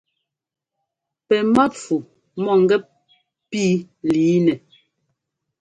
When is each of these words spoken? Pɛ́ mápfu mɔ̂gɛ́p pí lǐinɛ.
Pɛ́ 1.27 1.39
mápfu 1.55 1.95
mɔ̂gɛ́p 2.43 2.83
pí 3.49 3.63
lǐinɛ. 4.11 4.53